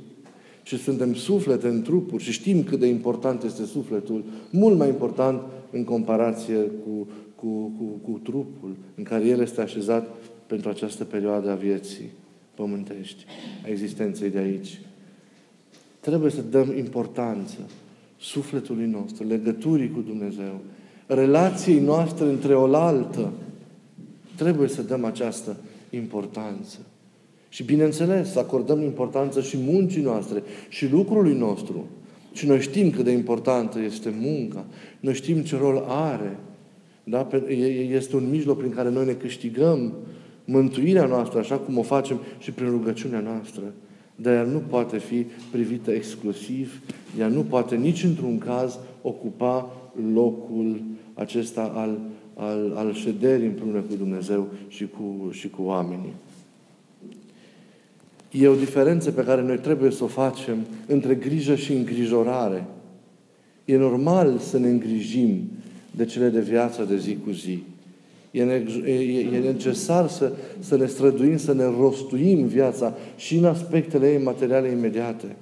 ci 0.62 0.74
suntem 0.74 1.14
suflete 1.14 1.68
în 1.68 1.82
trupuri 1.82 2.22
și 2.22 2.32
știm 2.32 2.62
cât 2.62 2.78
de 2.78 2.86
important 2.86 3.42
este 3.42 3.64
sufletul, 3.64 4.24
mult 4.50 4.78
mai 4.78 4.88
important 4.88 5.40
în 5.70 5.84
comparație 5.84 6.56
cu, 6.56 7.08
cu, 7.40 7.72
cu, 7.78 8.10
cu 8.10 8.18
trupul 8.18 8.76
în 8.94 9.04
care 9.04 9.26
el 9.26 9.40
este 9.40 9.60
așezat 9.60 10.08
pentru 10.46 10.68
această 10.68 11.04
perioadă 11.04 11.50
a 11.50 11.54
vieții 11.54 12.10
pământești, 12.54 13.24
a 13.64 13.68
existenței 13.68 14.30
de 14.30 14.38
aici. 14.38 14.80
Trebuie 16.00 16.30
să 16.30 16.40
dăm 16.40 16.76
importanță 16.76 17.58
sufletului 18.18 18.86
nostru, 18.86 19.26
legăturii 19.26 19.90
cu 19.90 20.00
Dumnezeu, 20.00 20.60
relației 21.06 21.80
noastre 21.80 22.24
între 22.24 22.54
oaltă. 22.54 23.32
Trebuie 24.36 24.68
să 24.68 24.82
dăm 24.82 25.04
această 25.04 25.56
importanță. 25.90 26.78
Și 27.48 27.64
bineînțeles, 27.64 28.32
să 28.32 28.38
acordăm 28.38 28.82
importanță 28.82 29.40
și 29.40 29.56
muncii 29.56 30.02
noastre 30.02 30.42
și 30.68 30.90
lucrului 30.90 31.34
nostru. 31.34 31.88
Și 32.32 32.46
noi 32.46 32.60
știm 32.60 32.90
cât 32.90 33.04
de 33.04 33.10
importantă 33.10 33.80
este 33.80 34.14
munca. 34.20 34.64
Noi 35.00 35.14
știm 35.14 35.42
ce 35.42 35.56
rol 35.56 35.84
are. 35.88 36.38
Da? 37.10 37.28
Este 37.90 38.16
un 38.16 38.30
mijloc 38.30 38.58
prin 38.58 38.70
care 38.70 38.90
noi 38.90 39.04
ne 39.04 39.12
câștigăm 39.12 39.92
mântuirea 40.44 41.06
noastră, 41.06 41.38
așa 41.38 41.56
cum 41.56 41.78
o 41.78 41.82
facem 41.82 42.20
și 42.38 42.50
prin 42.50 42.68
rugăciunea 42.68 43.20
noastră. 43.20 43.62
Dar 44.16 44.34
ea 44.34 44.42
nu 44.42 44.58
poate 44.58 44.98
fi 44.98 45.26
privită 45.50 45.90
exclusiv, 45.90 46.80
ea 47.18 47.28
nu 47.28 47.40
poate 47.40 47.76
nici 47.76 48.02
într-un 48.02 48.38
caz 48.38 48.78
ocupa 49.02 49.70
locul 50.12 50.82
acesta 51.14 51.72
al, 51.74 51.98
al, 52.34 52.72
al 52.76 52.92
șederii 52.92 53.46
împreună 53.46 53.80
cu 53.80 53.94
Dumnezeu 53.94 54.48
și 54.68 54.86
cu, 54.86 55.30
și 55.30 55.48
cu 55.48 55.62
oamenii. 55.62 56.14
E 58.30 58.48
o 58.48 58.54
diferență 58.54 59.10
pe 59.10 59.24
care 59.24 59.42
noi 59.42 59.58
trebuie 59.58 59.90
să 59.90 60.04
o 60.04 60.06
facem 60.06 60.56
între 60.86 61.14
grijă 61.14 61.54
și 61.54 61.72
îngrijorare. 61.72 62.66
E 63.64 63.76
normal 63.76 64.38
să 64.38 64.58
ne 64.58 64.68
îngrijim 64.68 65.50
de 66.00 66.06
cele 66.06 66.28
de 66.28 66.40
viață 66.40 66.82
de 66.88 66.96
zi 66.96 67.18
cu 67.24 67.30
zi. 67.30 67.62
E, 68.30 68.42
e, 68.86 69.18
e 69.32 69.38
necesar 69.38 70.08
să, 70.08 70.32
să 70.58 70.76
ne 70.76 70.86
străduim, 70.86 71.36
să 71.36 71.52
ne 71.52 71.64
rostuim 71.64 72.46
viața 72.46 72.94
și 73.16 73.36
în 73.36 73.44
aspectele 73.44 74.12
ei 74.12 74.22
materiale 74.22 74.68
imediate. 74.68 75.36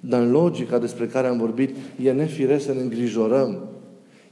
Dar 0.00 0.22
în 0.22 0.30
logica 0.30 0.78
despre 0.78 1.06
care 1.06 1.26
am 1.26 1.38
vorbit, 1.38 1.76
e 2.02 2.12
nefiresc 2.12 2.64
să 2.64 2.72
ne 2.72 2.80
îngrijorăm. 2.80 3.58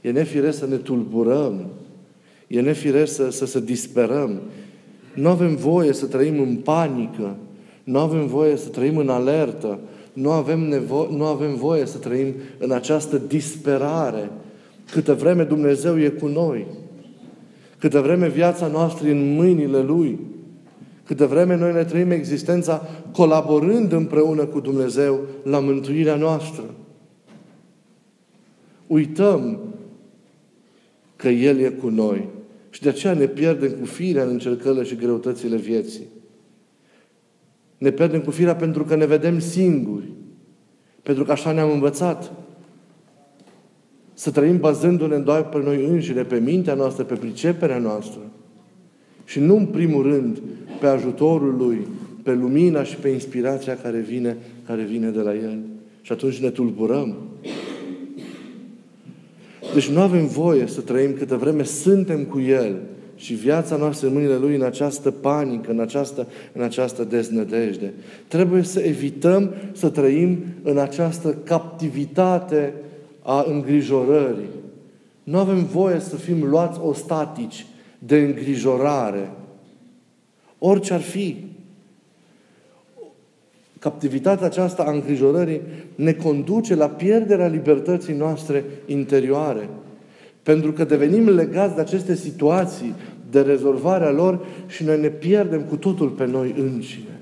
E 0.01 0.11
nefiresc 0.11 0.57
să 0.57 0.67
ne 0.67 0.75
tulburăm. 0.75 1.65
E 2.47 2.61
nefiresc 2.61 3.13
să, 3.13 3.29
să 3.29 3.45
se 3.45 3.59
disperăm. 3.59 4.41
Nu 5.15 5.29
avem 5.29 5.55
voie 5.55 5.93
să 5.93 6.05
trăim 6.05 6.39
în 6.39 6.55
panică, 6.55 7.35
nu 7.83 7.99
avem 7.99 8.27
voie 8.27 8.55
să 8.55 8.69
trăim 8.69 8.97
în 8.97 9.09
alertă. 9.09 9.79
Nu 10.13 10.31
avem, 10.31 10.73
nevo- 10.73 11.09
nu 11.09 11.23
avem 11.23 11.55
voie 11.55 11.85
să 11.85 11.97
trăim 11.97 12.33
în 12.57 12.71
această 12.71 13.21
disperare. 13.27 14.29
Câtă 14.93 15.13
vreme 15.13 15.43
Dumnezeu 15.43 15.99
e 15.99 16.09
cu 16.09 16.27
noi. 16.27 16.67
Câtă 17.77 18.01
vreme 18.01 18.29
viața 18.29 18.67
noastră 18.67 19.07
e 19.07 19.11
în 19.11 19.33
mâinile 19.33 19.81
Lui. 19.81 20.19
Câtă 21.05 21.25
vreme 21.25 21.55
noi 21.55 21.73
ne 21.73 21.83
trăim 21.83 22.11
existența 22.11 22.87
colaborând 23.11 23.91
împreună 23.91 24.45
cu 24.45 24.59
Dumnezeu 24.59 25.19
la 25.43 25.59
mântuirea 25.59 26.15
noastră. 26.15 26.63
Uităm 28.87 29.59
că 31.15 31.29
El 31.29 31.59
e 31.59 31.69
cu 31.69 31.89
noi. 31.89 32.29
Și 32.69 32.81
de 32.81 32.89
aceea 32.89 33.13
ne 33.13 33.27
pierdem 33.27 33.71
cu 33.71 33.85
firea 33.85 34.23
în 34.23 34.29
încercările 34.29 34.83
și 34.83 34.95
greutățile 34.95 35.55
vieții. 35.55 36.07
Ne 37.77 37.91
pierdem 37.91 38.21
cu 38.21 38.31
firea 38.31 38.55
pentru 38.55 38.83
că 38.83 38.95
ne 38.95 39.05
vedem 39.05 39.39
singuri. 39.39 40.11
Pentru 41.03 41.23
că 41.23 41.31
așa 41.31 41.51
ne-am 41.51 41.71
învățat. 41.71 42.42
Să 44.23 44.31
trăim 44.31 44.57
bazându-ne 44.57 45.17
doar 45.17 45.49
pe 45.49 45.61
noi 45.63 45.85
înșine, 45.85 46.23
pe 46.23 46.39
mintea 46.39 46.73
noastră, 46.73 47.03
pe 47.03 47.13
priceperea 47.13 47.77
noastră. 47.77 48.19
Și 49.25 49.39
nu 49.39 49.55
în 49.55 49.65
primul 49.65 50.03
rând 50.03 50.41
pe 50.79 50.87
ajutorul 50.87 51.55
Lui, 51.57 51.87
pe 52.21 52.33
lumina 52.33 52.83
și 52.83 52.95
pe 52.95 53.07
inspirația 53.07 53.77
care 53.77 53.99
vine, 53.99 54.37
care 54.65 54.81
vine 54.81 55.09
de 55.09 55.19
la 55.19 55.33
El. 55.33 55.59
Și 56.01 56.11
atunci 56.11 56.39
ne 56.39 56.49
tulburăm. 56.49 57.15
Deci 59.73 59.89
nu 59.89 59.99
avem 59.99 60.27
voie 60.27 60.67
să 60.67 60.81
trăim 60.81 61.13
câtă 61.13 61.35
vreme 61.35 61.63
suntem 61.63 62.23
cu 62.23 62.39
El 62.39 62.75
și 63.15 63.33
viața 63.33 63.75
noastră 63.75 64.07
în 64.07 64.13
mâinile 64.13 64.37
Lui 64.37 64.55
în 64.55 64.63
această 64.63 65.11
panică, 65.11 65.71
în 65.71 65.79
această, 65.79 66.27
în 66.53 66.61
această 66.61 67.03
deznădejde. 67.03 67.93
Trebuie 68.27 68.61
să 68.61 68.79
evităm 68.79 69.53
să 69.71 69.89
trăim 69.89 70.37
în 70.61 70.77
această 70.77 71.37
captivitate 71.43 72.73
a 73.23 73.45
îngrijorării. 73.47 74.49
Nu 75.23 75.37
avem 75.37 75.65
voie 75.65 75.99
să 75.99 76.15
fim 76.15 76.43
luați 76.43 76.79
ostatici 76.81 77.65
de 77.99 78.17
îngrijorare. 78.17 79.31
Orice 80.59 80.93
ar 80.93 81.01
fi. 81.01 81.45
Captivitatea 83.79 84.45
aceasta 84.45 84.83
a 84.83 84.91
îngrijorării 84.91 85.61
ne 85.95 86.13
conduce 86.13 86.75
la 86.75 86.87
pierderea 86.87 87.47
libertății 87.47 88.13
noastre 88.13 88.63
interioare. 88.85 89.69
Pentru 90.43 90.71
că 90.71 90.83
devenim 90.83 91.29
legați 91.29 91.75
de 91.75 91.81
aceste 91.81 92.15
situații, 92.15 92.93
de 93.31 93.41
rezolvarea 93.41 94.11
lor 94.11 94.45
și 94.67 94.83
noi 94.83 94.99
ne 94.99 95.09
pierdem 95.09 95.61
cu 95.61 95.75
totul 95.75 96.09
pe 96.09 96.25
noi 96.25 96.55
înșine. 96.57 97.12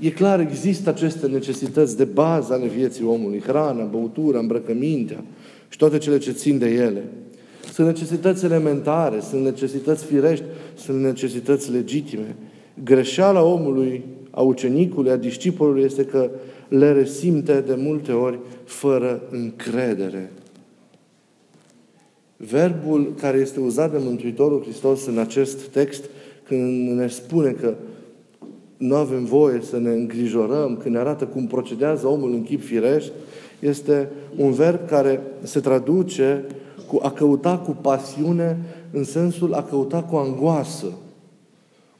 E 0.00 0.10
clar, 0.10 0.40
există 0.40 0.88
aceste 0.90 1.26
necesități 1.26 1.96
de 1.96 2.04
bază 2.04 2.52
ale 2.52 2.66
vieții 2.66 3.04
omului. 3.04 3.40
Hrana, 3.40 3.84
băutura, 3.84 4.38
îmbrăcămintea 4.38 5.24
și 5.68 5.78
toate 5.78 5.98
cele 5.98 6.18
ce 6.18 6.32
țin 6.32 6.58
de 6.58 6.68
ele. 6.68 7.04
Sunt 7.72 7.86
necesități 7.86 8.44
elementare, 8.44 9.20
sunt 9.20 9.44
necesități 9.44 10.04
firești, 10.04 10.44
sunt 10.74 11.00
necesități 11.00 11.70
legitime. 11.70 12.36
Greșeala 12.84 13.42
omului 13.42 14.04
a 14.30 14.40
ucenicului, 14.40 15.10
a 15.10 15.16
discipolului, 15.16 15.82
este 15.82 16.04
că 16.04 16.30
le 16.68 16.92
resimte 16.92 17.60
de 17.60 17.74
multe 17.74 18.12
ori 18.12 18.38
fără 18.64 19.22
încredere. 19.30 20.32
Verbul 22.36 23.14
care 23.20 23.38
este 23.38 23.60
uzat 23.60 23.92
de 23.92 23.98
Mântuitorul 24.00 24.62
Hristos 24.62 25.06
în 25.06 25.18
acest 25.18 25.66
text, 25.66 26.04
când 26.44 26.98
ne 26.98 27.08
spune 27.08 27.50
că 27.50 27.74
nu 28.78 28.94
avem 28.94 29.24
voie 29.24 29.60
să 29.60 29.78
ne 29.78 29.90
îngrijorăm, 29.90 30.76
când 30.76 30.94
ne 30.94 31.00
arată 31.00 31.24
cum 31.24 31.46
procedează 31.46 32.06
omul 32.06 32.32
în 32.32 32.42
chip 32.42 32.62
firești, 32.62 33.12
este 33.58 34.08
un 34.36 34.52
verb 34.52 34.86
care 34.86 35.20
se 35.42 35.60
traduce 35.60 36.44
cu 36.88 36.98
a 37.02 37.10
căuta 37.10 37.58
cu 37.58 37.70
pasiune 37.70 38.58
în 38.90 39.04
sensul 39.04 39.54
a 39.54 39.62
căuta 39.62 40.02
cu 40.02 40.16
angoasă, 40.16 40.86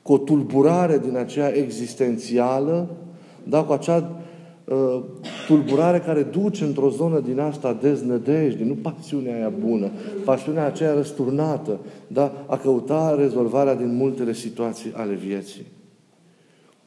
cu 0.03 0.13
o 0.13 0.19
tulburare 0.19 0.99
din 0.99 1.17
aceea 1.17 1.57
existențială, 1.57 2.89
da, 3.43 3.63
cu 3.63 3.73
acea 3.73 4.11
uh, 4.65 5.03
tulburare 5.47 5.99
care 5.99 6.23
duce 6.23 6.65
într-o 6.65 6.91
zonă 6.91 7.21
din 7.21 7.41
asta 7.41 7.79
deznădejde, 7.81 8.65
nu 8.65 8.75
pasiunea 8.75 9.35
aia 9.35 9.53
bună, 9.67 9.91
pasiunea 10.25 10.67
aceea 10.67 10.93
răsturnată, 10.93 11.79
da, 12.07 12.45
a 12.47 12.57
căuta 12.57 13.15
rezolvarea 13.19 13.75
din 13.75 13.97
multele 13.97 14.33
situații 14.33 14.93
ale 14.95 15.15
vieții. 15.15 15.67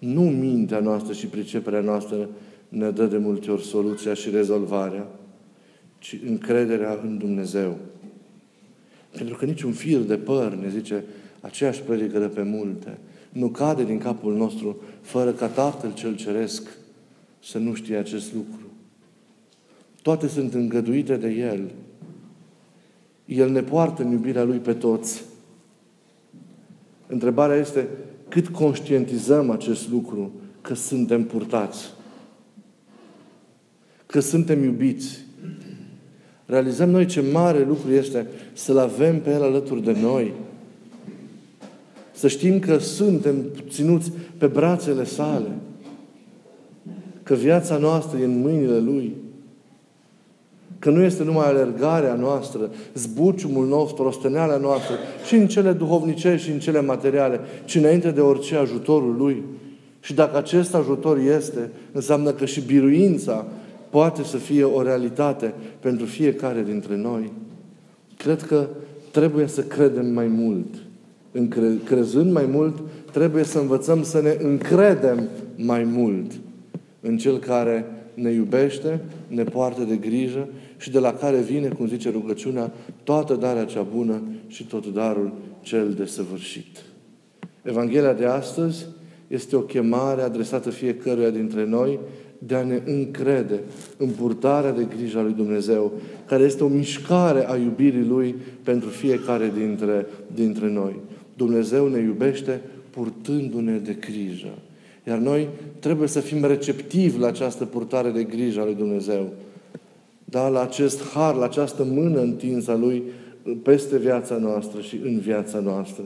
Nu 0.01 0.21
mintea 0.21 0.79
noastră 0.79 1.13
și 1.13 1.25
priceperea 1.25 1.81
noastră 1.81 2.29
ne 2.69 2.89
dă 2.89 3.05
de 3.05 3.17
multe 3.17 3.51
ori 3.51 3.63
soluția 3.63 4.13
și 4.13 4.29
rezolvarea, 4.29 5.07
ci 5.99 6.19
încrederea 6.25 6.99
în 7.03 7.17
Dumnezeu. 7.17 7.77
Pentru 9.11 9.35
că 9.35 9.45
niciun 9.45 9.71
fir 9.71 9.99
de 9.99 10.17
păr, 10.17 10.53
ne 10.53 10.69
zice, 10.69 11.03
aceeași 11.41 11.81
predică 11.81 12.19
de 12.19 12.25
pe 12.25 12.41
multe, 12.41 12.97
nu 13.29 13.47
cade 13.47 13.83
din 13.83 13.97
capul 13.97 14.35
nostru 14.35 14.81
fără 15.01 15.31
ca 15.31 15.47
Tatăl 15.47 15.93
cel 15.93 16.15
Ceresc 16.15 16.67
să 17.43 17.57
nu 17.57 17.73
știe 17.73 17.97
acest 17.97 18.33
lucru. 18.33 18.71
Toate 20.01 20.27
sunt 20.27 20.53
îngăduite 20.53 21.15
de 21.15 21.29
El. 21.29 21.71
El 23.25 23.51
ne 23.51 23.61
poartă 23.61 24.03
în 24.03 24.11
iubirea 24.11 24.43
Lui 24.43 24.57
pe 24.57 24.73
toți. 24.73 25.23
Întrebarea 27.07 27.55
este 27.55 27.87
cât 28.31 28.47
conștientizăm 28.47 29.49
acest 29.49 29.89
lucru 29.89 30.31
că 30.61 30.73
suntem 30.73 31.23
purtați, 31.23 31.91
că 34.05 34.19
suntem 34.19 34.63
iubiți. 34.63 35.19
Realizăm 36.45 36.89
noi 36.89 37.05
ce 37.05 37.21
mare 37.21 37.65
lucru 37.65 37.91
este 37.91 38.27
să-L 38.53 38.77
avem 38.77 39.19
pe 39.19 39.29
El 39.29 39.41
alături 39.41 39.83
de 39.83 39.91
noi. 40.01 40.33
Să 42.11 42.27
știm 42.27 42.59
că 42.59 42.77
suntem 42.77 43.35
ținuți 43.69 44.11
pe 44.37 44.47
brațele 44.47 45.03
sale. 45.03 45.51
Că 47.23 47.33
viața 47.33 47.77
noastră 47.77 48.19
e 48.19 48.23
în 48.23 48.39
mâinile 48.39 48.79
Lui. 48.79 49.15
Că 50.81 50.89
nu 50.89 51.01
este 51.01 51.23
numai 51.23 51.47
alergarea 51.47 52.13
noastră, 52.13 52.69
zbuciumul 52.93 53.67
nostru, 53.67 54.03
osteneala 54.03 54.57
noastră, 54.57 54.95
și 55.25 55.35
în 55.35 55.47
cele 55.47 55.71
duhovnicești 55.71 56.47
și 56.47 56.53
în 56.53 56.59
cele 56.59 56.81
materiale, 56.81 57.39
ci 57.65 57.75
înainte 57.75 58.11
de 58.11 58.21
orice 58.21 58.55
ajutorul 58.55 59.15
Lui. 59.17 59.43
Și 59.99 60.13
dacă 60.13 60.37
acest 60.37 60.75
ajutor 60.75 61.17
este, 61.17 61.69
înseamnă 61.91 62.31
că 62.31 62.45
și 62.45 62.61
biruința 62.61 63.45
poate 63.89 64.23
să 64.23 64.37
fie 64.37 64.63
o 64.63 64.81
realitate 64.81 65.53
pentru 65.79 66.05
fiecare 66.05 66.63
dintre 66.63 66.97
noi. 66.97 67.31
Cred 68.17 68.41
că 68.41 68.67
trebuie 69.11 69.47
să 69.47 69.61
credem 69.61 70.05
mai 70.05 70.27
mult. 70.27 70.67
Încre- 71.31 71.79
crezând 71.83 72.31
mai 72.31 72.45
mult, 72.45 72.77
trebuie 73.11 73.43
să 73.43 73.59
învățăm 73.59 74.03
să 74.03 74.21
ne 74.21 74.37
încredem 74.43 75.29
mai 75.55 75.83
mult 75.83 76.31
în 77.01 77.17
Cel 77.17 77.37
care 77.37 77.85
ne 78.13 78.31
iubește, 78.31 79.01
ne 79.27 79.43
poartă 79.43 79.83
de 79.83 79.95
grijă 79.95 80.47
și 80.77 80.91
de 80.91 80.99
la 80.99 81.13
care 81.13 81.41
vine, 81.41 81.67
cum 81.67 81.87
zice 81.87 82.09
rugăciunea, 82.09 82.71
toată 83.03 83.35
darea 83.35 83.65
cea 83.65 83.81
bună 83.81 84.21
și 84.47 84.65
tot 84.65 84.93
darul 84.93 85.33
cel 85.61 85.93
de 85.93 86.05
săvârșit. 86.05 86.83
Evanghelia 87.63 88.13
de 88.13 88.25
astăzi 88.25 88.85
este 89.27 89.55
o 89.55 89.59
chemare 89.59 90.21
adresată 90.21 90.69
fiecăruia 90.69 91.29
dintre 91.29 91.65
noi 91.65 91.99
de 92.45 92.55
a 92.55 92.63
ne 92.63 92.81
încrede 92.85 93.59
în 93.97 94.09
purtarea 94.09 94.71
de 94.71 94.87
grijă 94.97 95.19
a 95.19 95.21
lui 95.21 95.33
Dumnezeu, 95.33 95.91
care 96.25 96.43
este 96.43 96.63
o 96.63 96.67
mișcare 96.67 97.49
a 97.49 97.55
iubirii 97.55 98.05
Lui 98.05 98.35
pentru 98.63 98.89
fiecare 98.89 99.51
dintre, 99.57 100.05
dintre 100.33 100.69
noi. 100.69 100.99
Dumnezeu 101.35 101.87
ne 101.87 101.99
iubește 101.99 102.61
purtându-ne 102.89 103.77
de 103.77 103.93
grijă. 103.99 104.53
Iar 105.07 105.17
noi 105.17 105.47
trebuie 105.79 106.07
să 106.07 106.19
fim 106.19 106.45
receptivi 106.45 107.19
la 107.19 107.27
această 107.27 107.65
purtare 107.65 108.09
de 108.09 108.23
grijă 108.23 108.61
a 108.61 108.65
lui 108.65 108.75
Dumnezeu. 108.75 109.29
Da? 110.25 110.47
La 110.47 110.61
acest 110.61 111.03
har, 111.03 111.35
la 111.35 111.45
această 111.45 111.83
mână 111.83 112.19
întinsă 112.19 112.71
a 112.71 112.75
Lui 112.75 113.03
peste 113.63 113.97
viața 113.97 114.37
noastră 114.37 114.81
și 114.81 114.99
în 115.03 115.19
viața 115.19 115.59
noastră. 115.59 116.03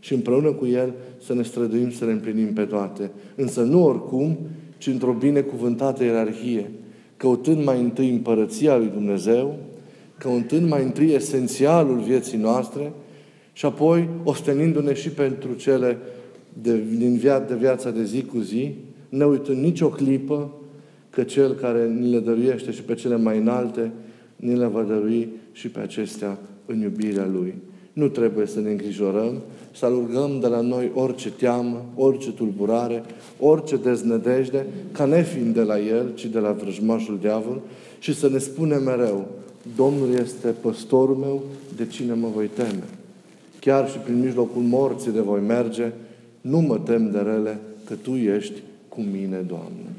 Și 0.00 0.14
împreună 0.14 0.52
cu 0.52 0.66
El 0.66 0.92
să 1.24 1.34
ne 1.34 1.42
străduim 1.42 1.90
să 1.90 2.04
le 2.04 2.12
împlinim 2.12 2.52
pe 2.52 2.62
toate. 2.62 3.10
Însă 3.34 3.62
nu 3.62 3.84
oricum, 3.84 4.38
ci 4.78 4.86
într-o 4.86 5.12
binecuvântată 5.12 6.04
ierarhie, 6.04 6.70
căutând 7.16 7.64
mai 7.64 7.80
întâi 7.80 8.10
împărăția 8.10 8.76
lui 8.76 8.90
Dumnezeu, 8.92 9.56
căutând 10.18 10.68
mai 10.68 10.82
întâi 10.82 11.14
esențialul 11.14 11.98
vieții 11.98 12.38
noastre 12.38 12.92
și 13.52 13.66
apoi 13.66 14.08
ostenindu-ne 14.24 14.92
și 14.92 15.08
pentru 15.08 15.52
cele 15.52 15.98
de, 16.62 16.82
din 16.96 17.16
via, 17.16 17.40
de 17.40 17.54
viața 17.54 17.90
de 17.90 18.04
zi 18.04 18.22
cu 18.22 18.38
zi, 18.38 18.74
ne 19.08 19.24
uitând 19.24 19.62
nicio 19.62 19.88
clipă 19.88 20.50
că 21.10 21.22
Cel 21.22 21.52
care 21.54 21.88
ni 21.88 22.10
le 22.10 22.18
dăruiește 22.18 22.70
și 22.70 22.82
pe 22.82 22.94
cele 22.94 23.16
mai 23.16 23.38
înalte, 23.38 23.92
ni 24.36 24.56
le 24.56 24.66
va 24.66 24.82
dărui 24.82 25.28
și 25.52 25.68
pe 25.68 25.80
acestea 25.80 26.38
în 26.66 26.80
iubirea 26.80 27.28
Lui. 27.32 27.54
Nu 27.92 28.08
trebuie 28.08 28.46
să 28.46 28.60
ne 28.60 28.70
îngrijorăm, 28.70 29.40
să 29.74 29.84
alurgăm 29.84 30.38
de 30.40 30.46
la 30.46 30.60
noi 30.60 30.90
orice 30.94 31.30
teamă, 31.30 31.84
orice 31.94 32.32
tulburare, 32.32 33.02
orice 33.40 33.76
deznădejde, 33.76 34.66
ca 34.92 35.04
nefiind 35.04 35.54
de 35.54 35.62
la 35.62 35.80
El, 35.80 36.12
ci 36.14 36.26
de 36.26 36.38
la 36.38 36.52
vrăjmașul 36.52 37.18
diavol, 37.20 37.60
și 37.98 38.14
să 38.14 38.28
ne 38.28 38.38
spunem 38.38 38.82
mereu, 38.82 39.28
Domnul 39.76 40.14
este 40.14 40.48
păstorul 40.60 41.14
meu, 41.14 41.42
de 41.76 41.86
cine 41.86 42.12
mă 42.12 42.28
voi 42.34 42.50
teme? 42.54 42.84
Chiar 43.60 43.90
și 43.90 43.98
prin 43.98 44.20
mijlocul 44.20 44.62
morții 44.62 45.12
de 45.12 45.20
voi 45.20 45.40
merge, 45.46 45.92
nu 46.48 46.60
mă 46.60 46.78
tem 46.78 47.10
de 47.10 47.18
rele, 47.18 47.58
că 47.84 47.94
Tu 47.94 48.10
ești 48.14 48.62
cu 48.88 49.00
mine, 49.00 49.38
Doamne. 49.38 49.90